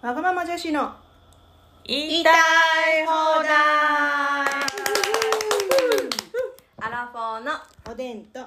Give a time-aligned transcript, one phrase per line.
[0.00, 0.92] わがまま女子の
[1.84, 2.34] 言いたい
[3.04, 3.52] 放題。
[6.80, 7.50] アラフォーの
[7.90, 8.38] おでんと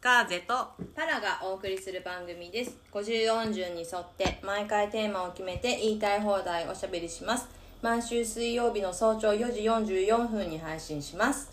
[0.00, 0.54] ガーゼと
[0.94, 2.78] パラがお送りする番組です。
[2.92, 7.48] 54順に沿って毎回テーマを決めて言いたい放題おしゃべりします。
[7.82, 11.50] 毎週水曜日の早朝4時44分に配信します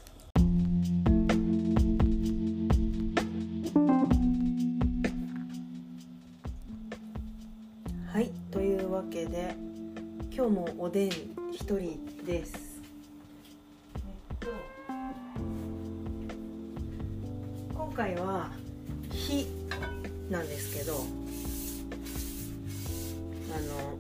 [10.50, 11.10] 日もおでん
[11.52, 12.82] 一人です。
[13.96, 14.02] えっ
[14.40, 14.48] と
[17.76, 18.50] 今回は
[19.12, 19.46] 「火」
[20.32, 21.06] なんですけど
[23.54, 23.98] あの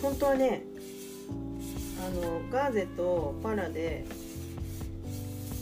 [0.02, 0.62] 本当はね
[2.04, 4.04] あのガーゼとパラで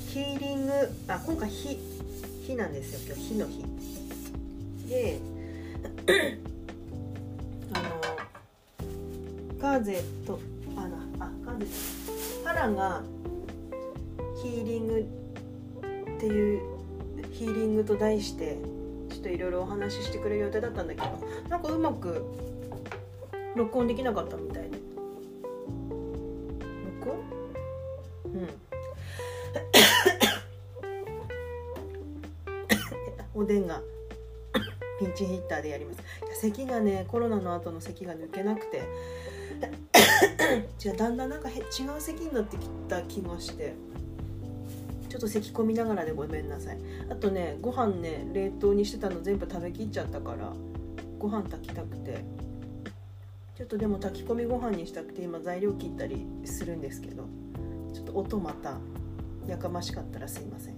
[0.09, 0.73] ヒーリング
[1.07, 1.79] あ今回火
[2.47, 3.15] 火なんですよ。
[3.15, 3.65] 今日火の日。
[4.89, 5.21] で
[9.59, 10.39] ガーゼと
[10.77, 11.67] あなあガーゼ。
[12.45, 13.03] パラが
[14.41, 16.61] ヒーリングっていう
[17.33, 18.56] ヒーリングと題して
[19.11, 21.09] ちょっといろいろお話ししてくれる予定だったんだけど
[21.48, 22.25] なんかうまく
[23.56, 24.79] 録音できなかったみたいで。
[27.01, 27.19] 録音？
[33.34, 33.42] うん。
[33.42, 33.83] おでんが。
[35.09, 35.97] ピンチヒッターでやります。
[35.97, 38.83] いや咳がねコロナの後の咳が抜けなくて。
[40.78, 41.64] じゃだんだんなんかへ違う
[41.98, 43.75] 咳になってきた気がして。
[45.09, 46.79] ちょっと咳込みながらでごめんなさい。
[47.11, 50.53] あとねご飯ね冷凍にしてたの全部食べきっちゃったから
[51.19, 52.25] ご飯炊きたくて。
[53.56, 57.25] ちょっとでも炊き込みご飯にしたくて今材料切ったりするんですけど。
[57.95, 58.79] ちょっと音また
[59.48, 60.75] やかましかったらすいません。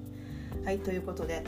[0.65, 1.43] はいということで。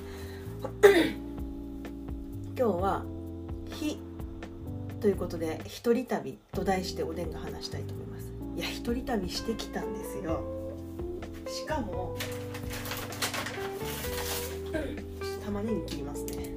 [2.55, 3.03] 今日は
[3.73, 3.99] 「火」
[5.01, 8.33] ということで「一人旅」と題しておでんが話したいと思います。
[8.57, 10.43] いや一人旅してきたんですよ。
[11.47, 12.15] しかも
[15.45, 16.53] 玉ねぎ切りますね。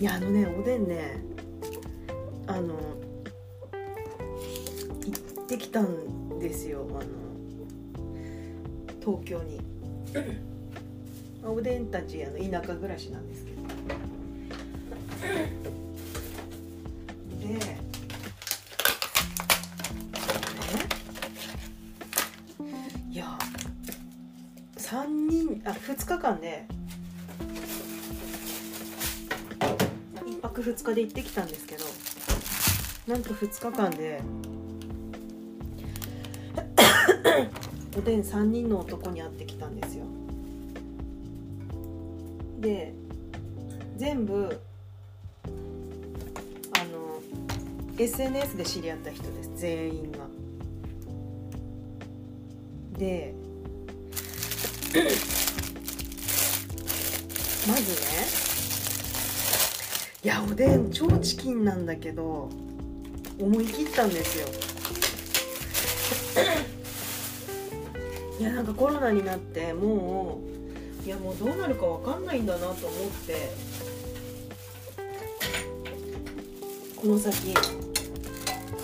[0.00, 1.20] いやあのねおでんね
[2.46, 2.74] あの
[5.04, 6.86] 行ってきたんですよ。
[6.90, 7.00] あの
[9.00, 9.60] 東京に。
[11.44, 13.62] おでんたちあの田舎暮らしなんですけど
[30.78, 31.84] 2日で行ってきたんですけど
[33.08, 34.20] なんと2日間で
[37.96, 40.04] おでん3人の男に会ってきたんですよ。
[42.60, 42.94] で
[43.96, 44.60] 全部
[46.74, 47.20] あの
[47.98, 50.18] SNS で知り合った人です全員が。
[52.96, 53.34] で
[57.66, 58.57] まずね
[60.28, 62.50] いやおでん超チキンなんだけど
[63.40, 64.46] 思い切ったんですよ。
[68.38, 70.42] いやなんかコロナになっても
[71.02, 72.74] ういやもうどうなるかわかんないんだなと思っ
[73.26, 73.48] て。
[76.94, 77.54] この先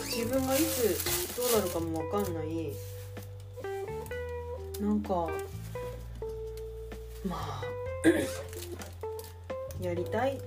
[0.07, 2.73] 自分がいつどうなるかもわかんない。
[4.81, 5.29] なんか
[7.29, 7.63] まあ
[9.83, 10.41] やりたい。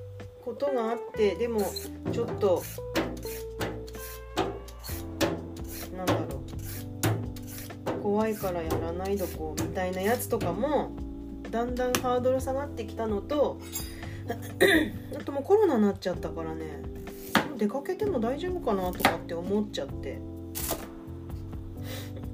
[0.48, 1.60] ことがあってでも
[2.14, 2.64] ちょっと
[5.94, 8.02] なんだろう。
[8.02, 10.96] 怖いからやらないどこうみたいなやつとかも
[11.52, 13.60] だんだんハードル下がってきたのと
[15.20, 16.82] あともう コロナになっちゃったからね
[17.58, 20.18] 出かけても大丈夫かなとかって思っちゃって。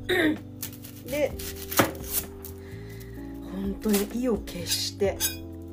[1.09, 1.31] で
[3.51, 5.17] 本当に意を決して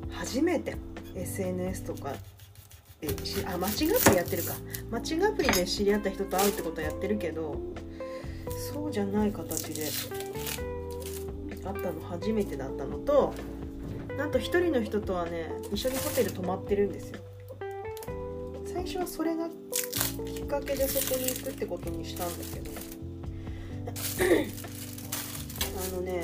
[0.09, 0.75] 初めて
[1.15, 2.13] SNS とか
[3.01, 4.53] でしあマッチングアプリやってるか。
[4.91, 7.55] マッチングアプリで知り合った人と会うってことはやってるけど
[8.73, 9.87] そうじゃない形で
[11.63, 13.33] 会ったの初めてだったのと
[14.17, 17.19] なんと一人の人とはね一緒にホテル泊まってるんですよ。
[18.65, 19.47] 最初はそれが
[20.25, 22.71] きっかけでそこに行くってことにしたんだけど。
[25.81, 26.23] あのね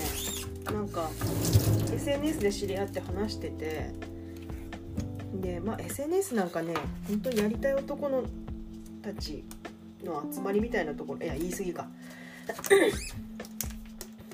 [0.66, 1.10] なんか
[1.92, 3.90] SNS で知り合って話してて
[5.42, 6.74] でまあ SNS なんかね
[7.07, 8.24] 本当にやりたい男の
[9.01, 9.44] たち
[10.04, 11.88] の集まりみたいなところいや言い過ぎか。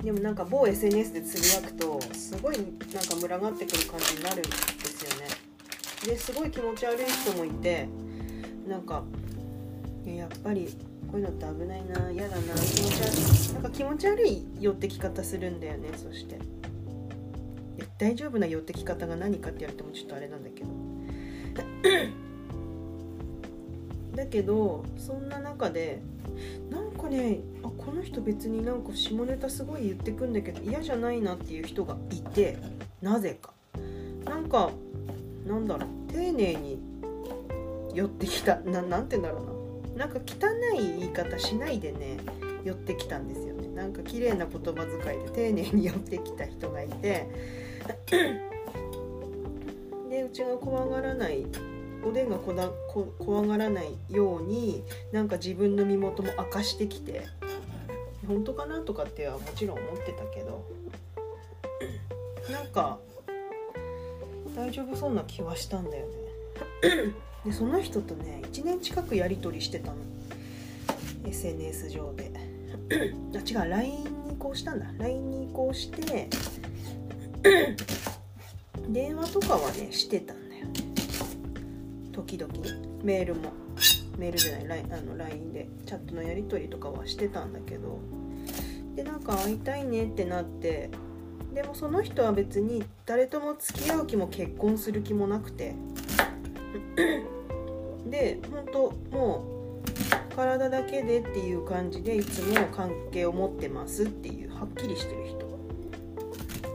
[0.03, 2.65] でもなんか某 SNS でつぶやくとすごいなん
[3.05, 5.27] か群がってくる感じになるんですよね。
[6.05, 7.87] ですごい気持ち悪い人もいて
[8.67, 9.03] なんか
[10.05, 10.67] やっぱり
[11.09, 16.37] こういうのって危ないな嫌だな気持ち悪いなんか気持ち悪い寄ってき方するんだよねそして。
[17.97, 20.82] 大丈夫な寄ってき方が何かって言われてもちょっとあれなんだけど。
[24.15, 26.01] だけどそんな中で
[26.69, 32.57] なんかねあこの人別になんか下ネタすごい言ってくんだけど嫌じゃないなっていう人がいて
[33.01, 33.51] なぜか。
[34.25, 34.71] なんか
[35.45, 36.79] なんだろう丁寧に
[37.93, 39.43] 寄ってきたななんて言うんだろ
[39.95, 40.05] うな。
[40.05, 40.47] なんか汚
[40.79, 42.17] い言い方しないでね
[42.63, 43.67] 寄ってきたんですよね。
[43.69, 47.27] なんか綺麗な言葉遣いで丁寧に寄ってきた人がいて
[50.33, 51.45] ちが怖がらない
[52.03, 57.27] おでんがこだこ怖がらないようになんか自分の身元も明かしてきて
[58.27, 60.65] 本当かなとかってはもちろん思ってたけど
[62.51, 62.99] なんか
[64.55, 66.13] 大丈夫そうな気はしたんだよね。
[67.45, 69.97] でその人とね1年近くやり取りしてたの。
[71.25, 72.31] SNS 上で。
[72.89, 74.85] あ違う LINE に移行したんだ。
[74.97, 76.29] LINE に移行して
[78.89, 80.67] 電話とかはねしてたんだよ。
[82.11, 82.51] 時々。
[83.03, 83.51] メールも。
[84.17, 87.99] メールじゃない LINE, あの LINE でチャットのやり取りとかはしてたんだけど。
[88.95, 90.89] でなんか会いたいねってなって。
[91.53, 95.75] でもその人は別に誰とも付き合う気も結婚する気もなくて。
[98.07, 99.45] で本当も
[100.31, 105.53] う体だけでっていう感じでいつも関係を持ってますっていうはっきりしてる人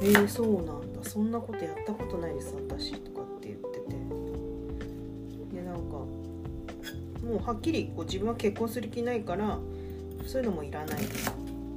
[0.01, 0.88] えー、そうなんだ。
[0.99, 3.97] かそんなことやったことないです私とかって言ってて。
[5.55, 6.09] でなんかも
[7.35, 9.59] うはっきりこう自分は結婚する気ないから
[10.27, 11.03] そういうのもいらない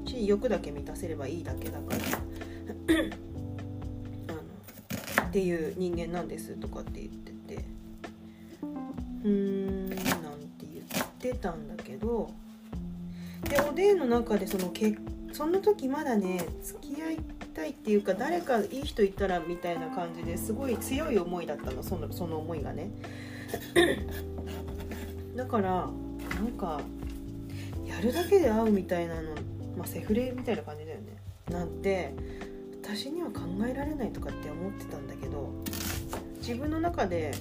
[0.07, 1.97] し欲だけ満たせればいいだけだから
[4.27, 4.33] あ
[5.23, 7.65] のっていう人間なんですとかって言ってて。
[9.23, 9.99] うーんなん
[10.57, 12.29] て言ってたんだけど。
[13.49, 14.97] でおでんの中でその結
[15.33, 17.17] その時まだね付き合い
[17.61, 22.89] たいっていうか誰かいい人いたらみたいな感じですごい強い思いだったのそのその思いがね。
[25.35, 25.89] だから
[26.35, 26.81] なんか
[27.85, 29.35] やるだけで会うみたいなの、
[29.77, 31.17] まあ、セフレみたいな感じだよね。
[31.49, 32.13] なんて
[32.83, 35.49] 私には考えられないとかって思ってたんだけど
[36.39, 37.31] 自分の中で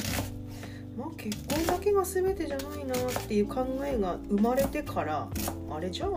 [0.97, 5.29] まあ結婚だけが全てじゃないなっていう考えが生まれてから
[5.71, 6.11] あれじゃあ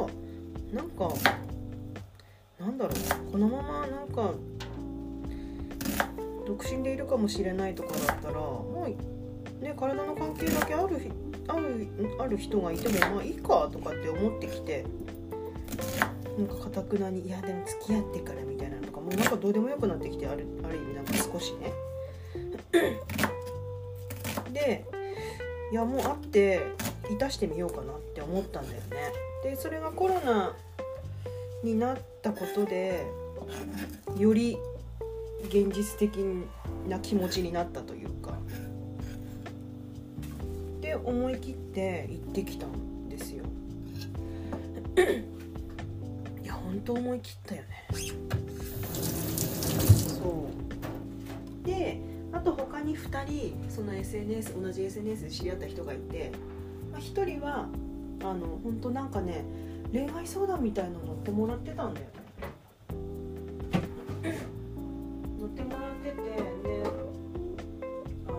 [0.76, 1.10] なんか
[2.63, 4.33] なんだろうこのままなんか
[6.48, 8.88] 独身でいるかもしれないとかだったらも
[9.62, 11.12] うね体の関係だけある
[11.50, 11.88] ある
[12.19, 14.86] ある人がいてもまあいいかとかって思ってきて
[16.38, 21.74] なんかかたくなに「いやでも付き合ってから」みたいなのかもうなんかどうでもよくなってきてあるある意味なんか少しね。
[24.54, 24.86] で
[25.71, 26.62] いやもう会って
[27.12, 29.12] いたしてみようかなって思ったんだよね。
[29.44, 30.56] でそれがコロナ
[31.63, 33.06] になったことで
[34.18, 34.57] より
[35.45, 36.18] 現実的
[36.88, 38.38] な気持ちになったというか。
[40.81, 43.45] で思い切って行ってきたんですよ。
[46.44, 47.68] いや本当思い切ったよね。
[50.19, 50.50] そ
[51.63, 51.66] う。
[51.66, 52.00] で
[52.33, 56.31] あと他に2人その SNS 同じ SNS で知り合った人がいて、
[56.92, 57.68] まあ、1人は
[58.21, 59.45] あの本当なんかね
[59.94, 62.07] 恋愛相談みたいなの乗ってもらってたんだよ
[65.40, 66.23] 乗ってもらっててで
[68.28, 68.35] あの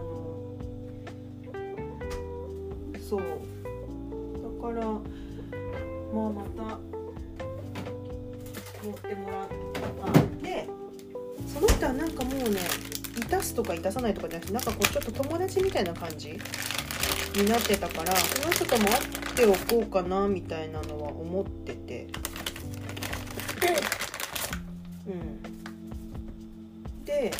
[3.08, 3.20] そう。
[3.20, 3.26] だ
[4.61, 6.62] からまあまた
[8.84, 9.54] 乗ってもらって
[10.42, 10.68] で
[11.46, 12.61] その人はなんかもうね
[13.16, 16.37] いたすとかいたさないとかじゃなくてなんかこうちょっと友達みたいな感じに
[17.49, 22.06] なってたからその人とも会っておこうかなみたいなのは思ってて。
[25.06, 27.04] うん。
[27.04, 27.32] で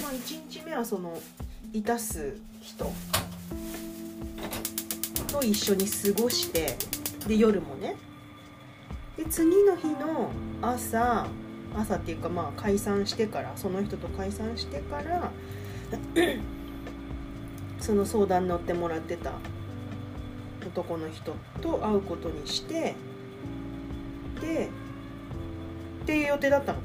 [0.00, 1.18] まあ1日目はその
[1.72, 2.92] いたす人。
[5.26, 6.76] と一緒に過ごして
[7.26, 7.96] で夜もね。
[9.16, 10.30] で次の日の
[10.62, 11.26] 朝
[11.76, 15.30] 朝っていうかまあ解散してからその人と解散してから
[17.80, 19.32] その相談に乗ってもらってた
[20.74, 22.96] 男の人と会うことにして
[24.40, 24.68] で
[26.02, 26.80] っていう予定だったの。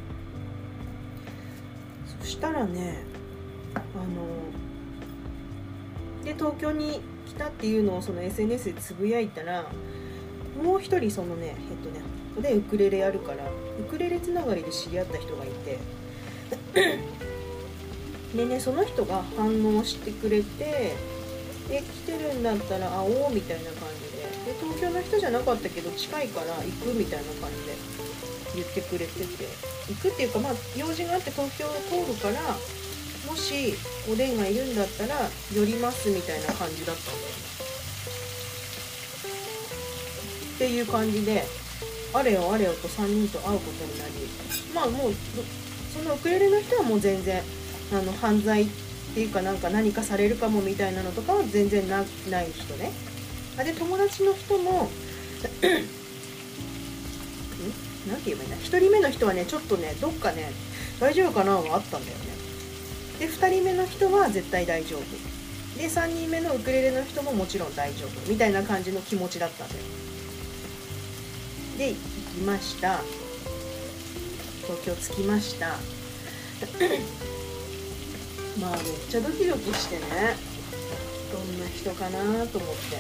[2.22, 3.04] そしたらね
[3.74, 3.96] あの
[6.24, 9.66] で東京に来たっていうのをその SNS でつぶやいたら
[10.64, 12.02] もう一人そのねえっとね
[12.42, 13.44] でウクレレやるから
[13.80, 15.80] ウクレレつながりで知り合った人がいて
[18.36, 20.94] でねその人が反応してくれて
[21.72, 24.20] え来てるんだったら会おうみたいな感じで。
[24.46, 27.76] で東京の人じゃなかったけど近いから行くみたいな感じで
[28.56, 29.80] 言ってくれてて。
[29.90, 32.56] 行くっていうかまあ用事があって東京を通るから
[33.28, 33.74] もし
[34.12, 35.16] おでんがいるんだったら
[35.54, 37.34] 寄りますみたいな感じだったんだよね。
[40.56, 41.44] っていう感じで
[42.14, 44.14] あれよあれよと3人と会うことになり。
[44.74, 45.14] まあもう
[45.94, 47.42] そのウクレレの人はもう全然
[47.92, 52.92] あの犯罪ってていうかなんか何かされるかもみたいなのとかは全然なない人ね。
[53.58, 54.90] あで友達の人もん？
[58.10, 60.52] なんて言えばいいんだ？1人目の人はねちょっとねどっかね
[61.00, 62.26] 大丈夫かなはあったんだよね。
[63.20, 65.02] で2人目の人は絶対大丈夫。
[65.78, 68.30] で3人目のウクレレの人ももちろん大丈夫。
[68.30, 69.82] みたいな感じの気持ちだったんだよ。
[71.78, 72.00] で行き
[72.46, 73.02] ました。
[74.64, 75.78] 東京着きました。
[78.60, 80.02] まあめっちゃドキドキしてね。
[81.32, 82.98] どんな人かなと思って。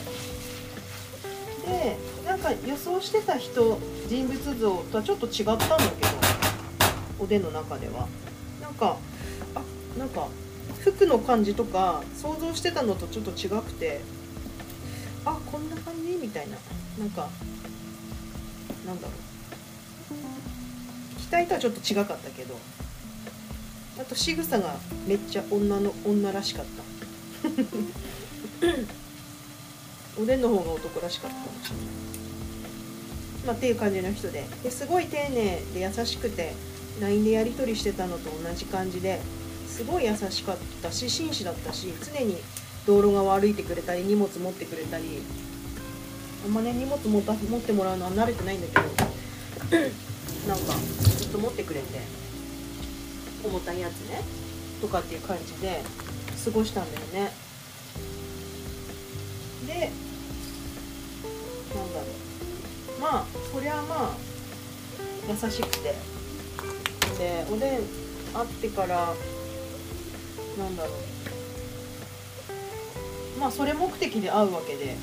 [1.69, 5.89] でなんか予想してた人人物像とはちょっと違ったんだけど
[7.19, 8.07] おでんの中では。
[8.61, 8.97] なんか
[9.55, 9.61] あ
[9.97, 10.27] なんか
[10.83, 13.99] 服の感じとか想像してたのとちょっと違くて
[15.25, 16.17] あこんな感じ？
[16.21, 16.57] みたいな。
[16.97, 17.29] なんか
[18.85, 19.15] なんだろう。
[21.19, 22.57] 期待とはちょっと違かったけど。
[23.99, 24.75] あと仕草が
[25.05, 26.83] めっちゃ女の女らしかった。
[30.21, 31.85] おでんの方が男らしかったかもしれない。
[33.45, 34.45] まあっていう感じの人で。
[34.63, 36.53] ですごい丁寧で優しくて
[37.01, 39.21] LINE でやり取りしてたのと同じ感じで
[39.67, 42.37] すごい優しかったし紳士だったし常に
[42.85, 45.21] 道路側歩いてくれたり荷物持ってくれたり
[46.45, 48.81] あんまね荷物持た持ってもらうのは慣れてないんだけど
[50.47, 51.99] なんかずっと持ってくれて
[53.43, 54.21] 重たいやつね。
[54.81, 55.81] とかっていう感じで
[56.45, 57.31] 過ごしたんだよね。
[59.67, 59.91] で
[61.75, 62.05] なんだろ
[62.97, 63.01] う。
[63.01, 64.17] まあそりゃまあ
[65.27, 65.95] 優しくて。
[67.17, 67.79] でおでん
[68.33, 69.13] あってから
[70.57, 70.93] なんだろう。
[73.39, 74.95] まあそれ目的で会うわけで。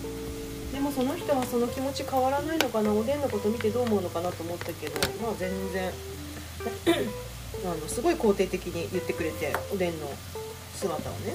[0.73, 2.93] でもその人はその気持ち変わらないのかな。
[2.93, 5.93] おでんのこと見てどう思うのかなと思ったけどまあ全然。
[7.65, 10.09] あのすごい肯定的に言ってくれておでんの
[10.75, 11.35] 姿をね。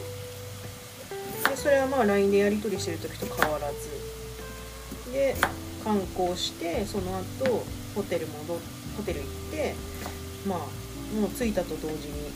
[1.50, 3.76] でそれはまあ LINE でやり取りしてる時と変わらず。
[5.12, 5.36] で
[5.84, 7.66] 観光してその後
[7.96, 8.60] ホテル戻
[8.98, 9.76] ホテル行って
[10.48, 10.60] まあ
[11.20, 12.32] もう着いたと同時に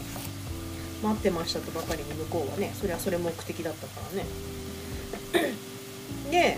[1.04, 4.26] 待ってましたとばかりに向こうはねそれはそれ目的だったからね。
[6.32, 6.58] で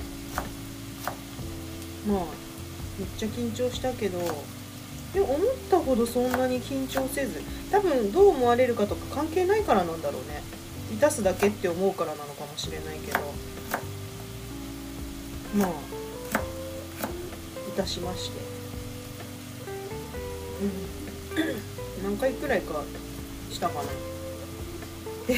[2.07, 2.19] まあ
[2.97, 4.19] めっちゃ緊張したけど
[5.19, 5.37] 思っ
[5.69, 10.41] たほどそんなに緊張せず多分どう思われるかとか関係ないからなんだろうね。
[10.93, 13.19] いたすだけって思うからなのかもしれないけど。
[15.55, 15.69] まあ
[17.67, 18.39] いたしまして。
[21.99, 22.03] うん。
[22.03, 22.83] 何回くらいか
[23.51, 23.89] したかな。
[25.27, 25.35] で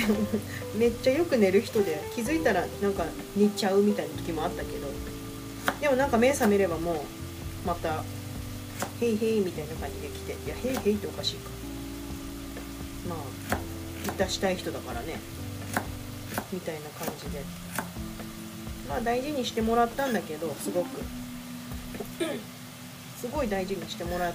[0.77, 3.05] めっちゃよく寝る人で気づいたらなんか
[3.35, 4.87] 寝ちゃうみたいな時もあったけど。
[5.81, 6.95] でもなんか目覚めればもう
[7.65, 8.03] また
[9.01, 11.49] 「へいへい」みたいな感じで来ていや「へいへい」っておかしいか。
[13.07, 13.59] まあ
[14.07, 15.19] いたしたい人だからね。
[16.51, 17.43] みたいな感じで。
[18.87, 21.01] まあ大事にしてもらったんだけどすごく。
[23.19, 24.33] すごい大事にしてもらっ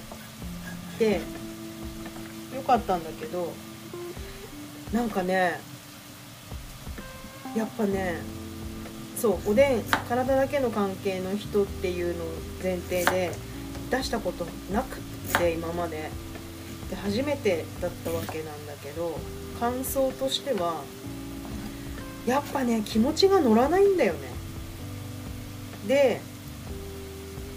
[0.99, 1.21] て
[2.53, 3.51] よかったんだけど
[4.93, 5.59] なんかね
[7.55, 8.21] やっぱね
[9.17, 12.27] そうおでん体だけの関係の人っていうのを
[12.61, 13.31] 前提で
[13.91, 14.99] 出したことなくっ
[15.39, 16.09] て今まで。
[16.89, 19.17] で初めてだったわけなんだけど
[19.59, 20.83] 感想としては
[22.27, 24.19] やっぱね気持ちが乗らないんだよね。
[25.87, 26.21] で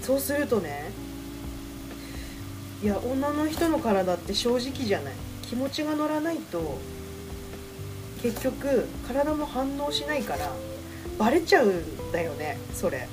[0.01, 0.91] そうするとね
[2.83, 5.15] いや女の人の体って正直じゃない。
[5.43, 6.79] 気持ちが乗らないと
[8.23, 10.51] 結局体も反応しないから
[11.19, 13.09] バレちゃうんだよねそれ。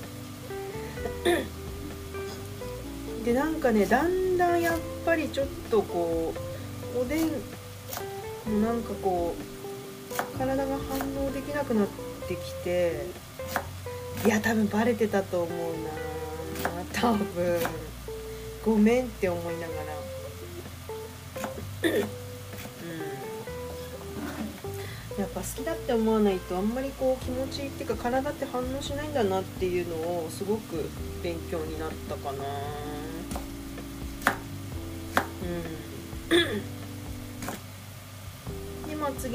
[3.25, 6.34] でなんかねだんだんやっぱりちょっとこ
[6.96, 11.88] うおでんもなんかこう体が反応できなくなっ
[12.27, 13.08] てきて
[14.25, 16.05] いや多分バレてたと思うな
[16.94, 17.60] 多分。
[18.63, 19.82] ごめんって思いながら。
[21.84, 22.00] うん。
[25.20, 30.89] やっぱ好きだって思わないとあんまりこう気持ちっていうか体って反応しないんだなっていうのをすごく
[31.22, 32.44] 勉強になったかな。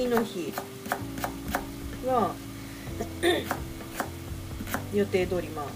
[0.01, 0.51] 次の日
[2.07, 2.35] は
[4.95, 5.67] 予定通りまあ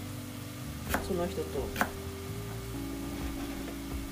[1.07, 1.47] その人と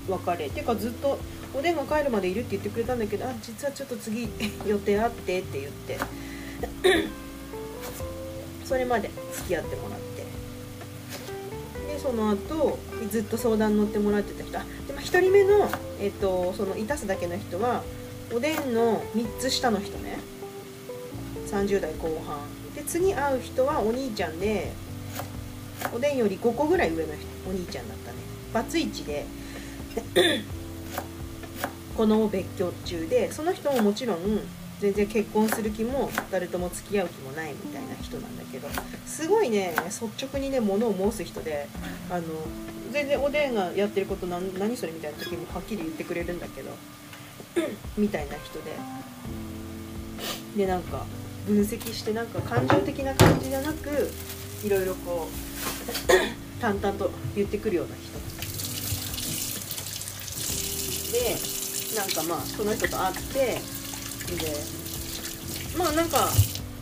[0.08, 1.18] 別れっていうかずっと
[1.56, 4.30] おでんが帰るまでいるって言ってくれたんだけどあ実はちょっと次
[4.68, 5.98] 予定あってって言って
[8.66, 10.04] それまで付き合ってもらって。
[11.92, 12.78] でその後
[13.10, 14.60] ずっと相談乗ってもらってた人。
[14.60, 17.84] あで、まあ、1人目の、えっと、そのいたすだけの人は
[18.32, 20.20] おでんの3つ下の人ね。
[21.48, 22.40] 30代後半。
[22.76, 24.72] で次会う人はお兄ちゃんで
[25.94, 27.26] おでんより5個ぐらい上の人。
[27.48, 28.18] お兄ちゃんだったね。
[28.54, 29.26] バツイチで。
[31.96, 34.18] 子供別居中でその人ももちろん
[34.80, 38.68] 全然結婚する気も誰とも付き合う気もないみたいな人なんだけど
[39.06, 41.68] すごいね率直にね物を申す人で
[42.10, 42.24] あの
[42.92, 46.72] 全然おでんがやってること何何それみたいな時もはっきり言ってくれるんだけど
[47.98, 48.76] みたいな人で。
[50.58, 51.06] でなんか
[51.48, 54.12] 分析してなんか感情的な感じじゃなく
[54.64, 58.14] いろいろこう淡々と言ってくるような人。
[61.12, 61.36] で
[61.98, 63.60] なんかまあその人と会ってで
[65.78, 66.30] まあなんか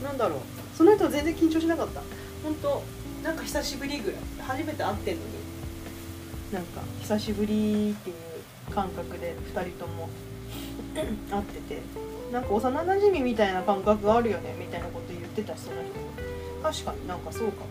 [0.03, 0.39] なんだろう。
[0.75, 2.01] その人は全然緊張しなかった。
[2.43, 2.83] 本当
[3.23, 4.19] なんか久しぶりぐらい。
[4.39, 5.31] 初めて会ってんのに。
[6.51, 8.15] なんか久しぶりっていう
[8.73, 10.09] 感覚で2人とも。
[10.93, 11.81] 会ってて。
[12.31, 16.07] なんか幼なじみみたいな感覚があるよねみたいなこと言ってたしその人も。
[16.63, 17.67] 確かになんかそうかも。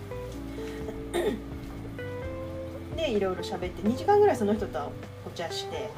[2.97, 4.93] でいろいろ喋って2時間ぐらいその人と
[5.27, 5.89] お茶して。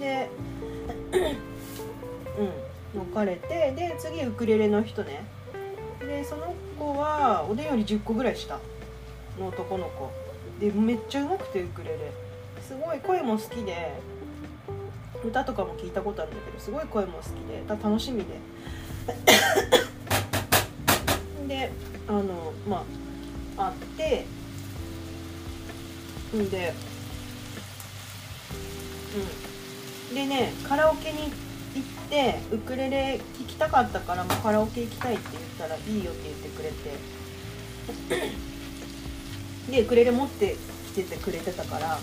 [0.00, 0.28] で
[2.94, 5.24] うん別れてで次ウクレレの人ね。
[6.00, 8.58] でその子はおでんより10個ぐらい下。
[9.38, 10.10] の男の子。
[10.58, 12.12] でめっちゃうまくてウクレレ。
[12.60, 13.92] すごい声も好きで
[15.24, 18.40] 歌とかも聞いたことあるんだけどすごい声も好きで楽しみで。
[21.48, 21.70] で
[22.08, 22.84] あのま
[23.56, 24.26] あ会って
[26.36, 26.74] んで
[30.10, 30.14] うん。
[30.14, 31.30] でねカラオケに行っ
[32.08, 36.74] てウクレレ弾きたかったから、まあ、カラオケ行きたいって言ったらいいよって言ってくれて。
[39.70, 40.56] でウクレレ持って
[40.86, 41.98] きててくれてたから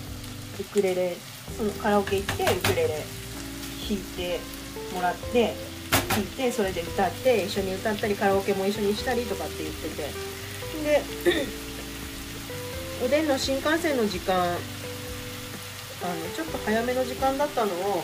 [0.60, 1.18] ウクレレ
[1.58, 3.04] そのカラオケ行ってウクレレ
[3.88, 4.40] 弾いて
[4.94, 5.54] もらって
[6.10, 10.32] 弾いてそれで歌って一緒に歌ったりカラオケも一緒にしたりとかって言ってて。
[10.84, 11.02] で
[13.04, 14.56] おでんの新幹線の時間あの
[16.36, 18.04] ちょっと早めの時間だったのを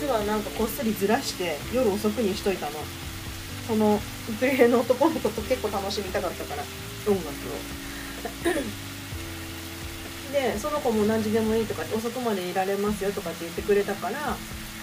[0.00, 2.72] 実はなんかこっそりずらして夜遅くにしといたの。
[3.66, 6.62] そのウクレレの男の子と結構楽しみたかったから
[7.06, 8.89] 音楽を。
[10.32, 14.36] でその子も何時でもいいとか遅くまでいられますよとかって言ってくれたから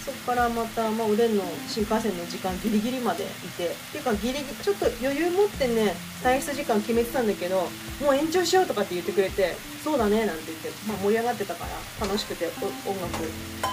[0.04, 7.68] そこからまた、まあ、おでんの新幹線の時間ギリギリまでいてっていうかギリギリちょっと余裕持ってね退出時間決めてたんだけど
[8.02, 11.66] もう延長しようとかって言ってくれてそうだねなんて言って、まあ、盛り上がってたか
[12.00, 13.24] ら楽しくて音楽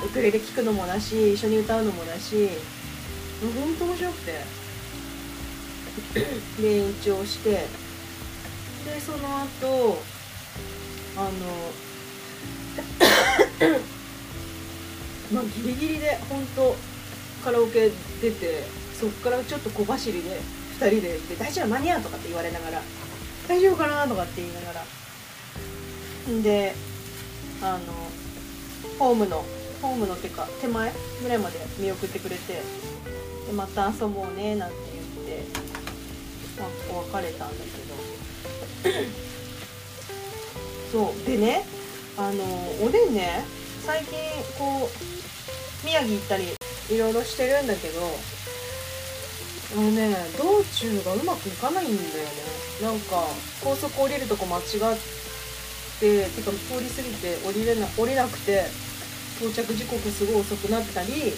[0.04, 2.34] ウクレレ聴くのもだし一緒に歌うのもだし
[3.42, 4.64] もうほんと面白くて。
[6.60, 7.50] で延長して
[8.84, 10.02] でその後
[11.16, 11.30] あの
[15.32, 16.76] まあ、ギリギリで本当
[17.44, 18.64] カラオケ出て
[18.98, 20.40] そっからちょっと小走りで
[20.80, 22.82] 2人でで「大丈夫間に合う」とかって言われながら
[23.48, 24.84] 「大丈夫かな?」とかって言いながら
[26.42, 26.74] で
[27.62, 27.80] あの
[28.98, 29.44] ホームの
[29.82, 32.62] ホームのってか手前ぐらいまで見送ってくれて
[33.46, 35.44] でまた遊ぼうねなんて言って、
[36.58, 36.68] まあ、
[37.12, 37.64] 別れたんだ
[38.84, 38.98] けど
[40.94, 41.14] そう。
[41.26, 41.66] でね
[42.16, 42.44] あの
[42.86, 43.44] おでんね
[43.82, 44.16] 最近
[44.56, 44.90] こう
[45.84, 46.44] 宮城行ったり
[46.88, 48.00] いろいろしてるんだけど
[49.76, 52.04] あのね道中がうまくいかないんだよね。
[52.80, 53.26] なんか
[53.62, 54.62] 高速降りるとこ間違っ
[55.98, 58.66] ててか通り過ぎて降りれな降りなくて
[59.40, 61.08] 到着時刻すごい遅くなったり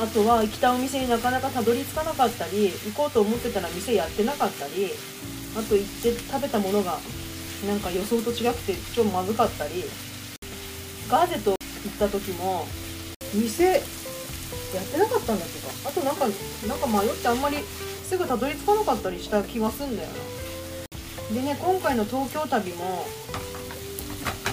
[0.00, 4.90] あとは行きたお店になかなかたどり着かなかったり行こうと思ってたら店やってなかったり
[5.56, 6.98] あと行って食べたものが
[7.66, 9.84] なんか予想と違くて超まずかったり
[11.08, 12.66] ガーゼと行った時も
[13.32, 13.82] 店やっ
[14.86, 16.26] てなかったんだけどあとなんか
[16.66, 20.14] なんか迷ってあんまりすぐたどり着かなかったりした気がすんだよな。
[21.34, 23.06] でね今回の東京旅も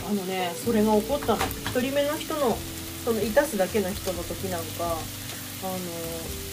[0.10, 1.38] あのねそれが起こったの。
[1.38, 2.58] 1人目の人の
[3.04, 4.86] そのいたすだけの人の時なんか
[5.64, 5.72] あの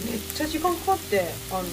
[0.09, 1.63] めっちゃ時間かかってあの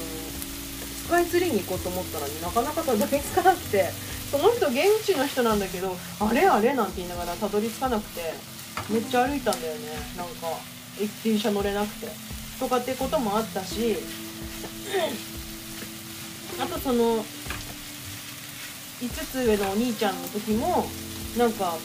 [1.06, 3.84] スカイツリーに行こうと思ったのになかなかたどり着かなくて
[4.32, 8.34] その人現地の人なんだけどあれあれなんて言いながらたどり着かなくて
[8.90, 9.80] めっちゃ歩いたんだよね。
[10.16, 10.32] なんか
[11.22, 12.08] 電車乗れなくて。
[12.58, 13.96] とかっていうこともあったし
[16.58, 17.22] あとその5
[19.30, 20.88] つ上のお兄ちゃんの時も
[21.36, 21.76] なんか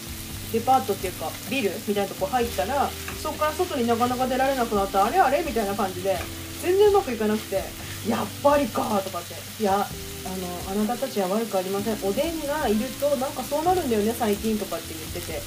[0.53, 2.89] デパートっていうかビルみたいなとこ入ったら
[3.21, 5.03] そこから外になかなか出られなくなった。
[5.05, 6.17] あれあれみたいな感じで
[6.63, 7.90] 全然うまくいかなくて。
[8.07, 9.35] やっぱりかとかって。
[9.61, 9.87] いや
[10.23, 11.97] あのあなたたちは悪くありません。
[12.03, 15.41] おでんがいるとなんかそうなるんだよね最近とかって言ってて。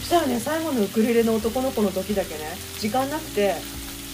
[0.00, 3.54] そしたらね最後のウクレレの男の子の時だけね時間なくて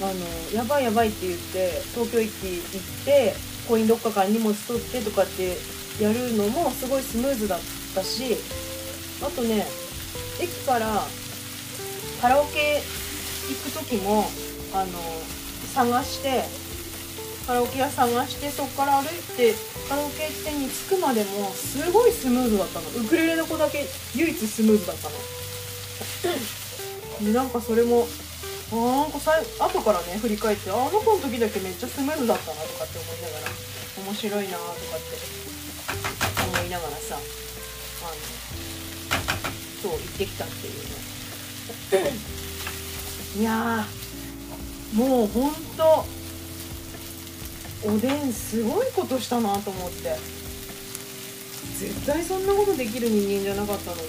[0.02, 0.12] あの
[0.52, 3.34] やばいやばいって言って東京駅行って
[3.66, 5.56] コインどっかから荷物取ってとかって
[6.02, 7.60] やるのもすごいスムーズだっ
[7.94, 8.36] たし
[9.22, 9.64] あとね
[10.40, 11.02] 駅から
[12.20, 12.82] カラオケ
[13.48, 14.24] 行く時も
[14.74, 14.90] あの
[15.72, 16.42] 探して
[17.46, 19.54] カラオケ屋探してそこから歩いて
[19.88, 22.90] カラオケ店に着くまでもすごいスムーズだったの。
[22.90, 25.14] ウクレレの子だけ唯一スムーズだったの。
[27.24, 28.08] でなんかそれも
[28.72, 29.30] あなんかさ
[29.60, 33.46] 後からね振り返ってあの子の時だけめっちゃスムーズだったなとかって思いながら
[34.04, 35.16] 面白いなとかって
[36.58, 37.22] 思いながらさあの
[39.82, 42.12] そう行ってきたっていうね。
[43.38, 43.86] いや
[44.94, 46.04] もうほんと
[47.84, 50.16] おでんすごいことしたなと思って。
[51.78, 54.02] 絶対そんなことできる人間じゃなかったのに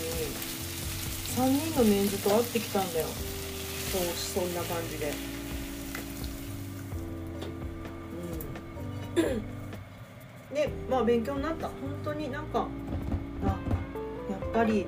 [1.36, 3.08] 3人のメンズと会ってきたんだよ。
[3.92, 5.12] そうそんな感じで。
[9.18, 9.22] う
[10.54, 10.56] ん。
[10.56, 11.68] でまあ勉強になった。
[11.68, 11.76] 本
[12.06, 12.68] 当になんか
[13.44, 14.86] あやっぱり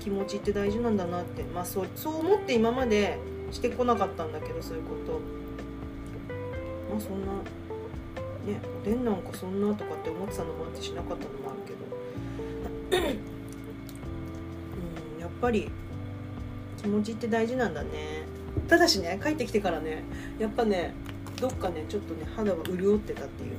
[0.00, 1.42] 気持ちって大事なんだなって。
[1.44, 3.18] まあそうそう思って今まで
[3.52, 5.12] してこなかったんだけどそういうこと。
[6.90, 7.32] まあそんな
[8.52, 11.78] ねおでなんかそんなとかって思ってたのもあってしなかったのもあるけど。
[12.90, 13.14] う
[15.18, 15.70] んやっぱり
[16.80, 18.26] 気持ちって大事なんだね。
[18.66, 20.02] ただしね帰ってきてからね
[20.38, 20.94] やっぱね
[21.40, 23.50] どっかねちょっとね肌が潤ってたっていう。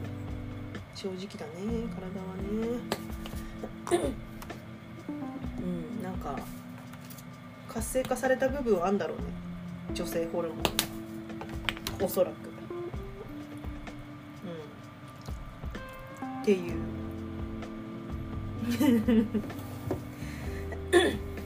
[0.95, 4.01] 正直だね体はね。
[5.61, 6.37] うんなんか
[7.69, 9.23] 活性化された部分はあんだろうね。
[9.93, 10.57] 女性ホルモン。
[12.03, 12.48] おそらく。
[16.41, 16.73] っていう。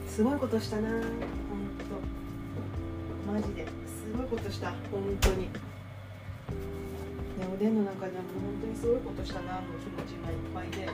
[0.08, 1.06] すごいことしたなほんと。
[3.32, 3.64] マジで。
[3.66, 3.72] す
[4.16, 5.44] ごいことした本当に。
[5.44, 5.46] い
[7.40, 8.24] やおでんの中でも本
[8.60, 10.88] 当にすごいことしたなの気持ちがいっぱいで、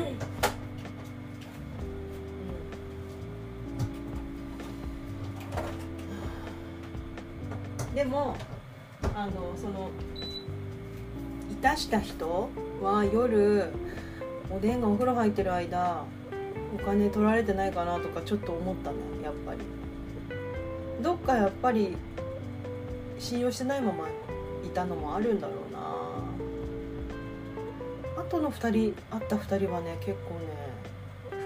[0.00, 0.02] う
[7.92, 8.36] ん、でも
[9.14, 9.92] あのその
[11.64, 12.50] いたした人
[12.82, 13.70] は夜
[14.50, 16.04] おでんがお風呂入ってる間
[16.74, 19.60] お金取られてないかなとかちょっと思ったねやっぱり。
[21.02, 21.96] どっかやっぱり
[23.18, 24.06] 信用してないまま
[24.62, 25.80] いたのもあるんだろうな。
[28.22, 30.40] あとの2人会った2人はね結構ね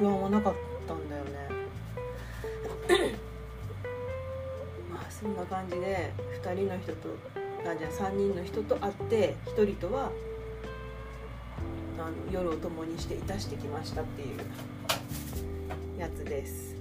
[0.01, 0.55] 不安はなかっ
[0.89, 1.31] たんだよね。
[4.91, 7.09] まあそんな感じで2人の人と
[7.66, 10.11] あじゃあ3人の人と会って1人とは
[11.99, 14.38] あの夜を共にしていたしてきましたっていう
[15.99, 16.77] やつです。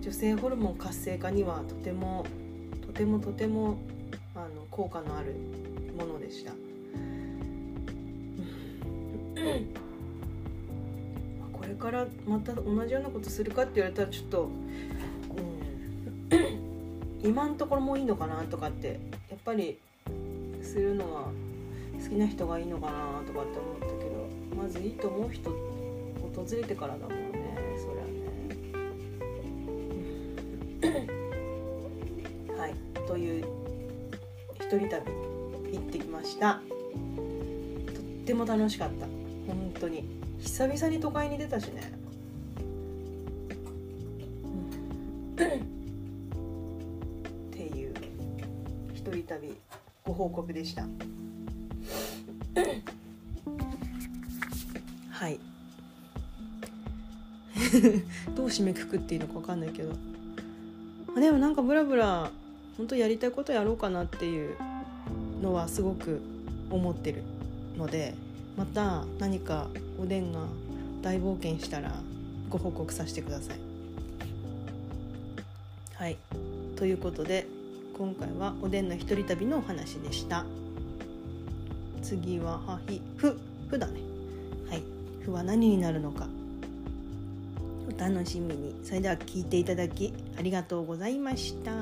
[0.00, 2.24] 女性ホルモン活性化にはとても
[2.86, 3.78] とてもとても
[4.34, 5.36] あの効果のある
[5.96, 6.52] ものでした。
[11.52, 14.50] これからまた同じようなことするかって言われたらちょっと、
[17.22, 19.78] 今のところもういいのかなとかってやっぱり
[20.62, 21.28] するのは
[22.02, 25.56] 好きな人がいいのかなとかって思ったけどまずいいと思う人訪
[26.50, 28.04] れてからだもんねそりゃ
[30.90, 31.06] ね。
[32.58, 32.74] はい
[33.06, 33.44] という
[34.56, 35.02] 一人旅
[35.72, 36.54] 行ってきました。
[36.54, 39.06] とっても楽しかった。
[39.46, 40.04] 本当に。
[40.40, 42.01] 久々に都会に出たしね。
[50.42, 50.82] 告でした。
[55.10, 55.38] はい。
[58.34, 59.94] どう締めくくっていいのか分かんないけど。
[61.18, 62.30] でもなんかブラブラ
[62.76, 64.56] 本当やりたいことやろうかなっていう
[65.42, 66.20] のはすごく
[66.70, 67.22] 思ってる
[67.76, 68.14] ので
[68.56, 69.68] また何か
[70.02, 70.40] おでんが
[71.02, 71.92] 大冒険したら
[72.48, 73.58] ご報告させてください。
[75.94, 76.16] はい。
[76.76, 77.46] ということで
[77.96, 80.44] 今回はおでんの一人旅のお話でした。
[82.02, 84.00] 次ははひふふだね
[84.68, 84.82] はい
[85.24, 86.26] ふは何になるのか
[87.88, 91.72] お楽しみにそれでは聞いていただきありがとうございました。